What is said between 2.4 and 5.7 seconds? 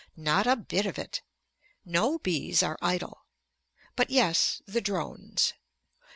are idle. But yes, the drones.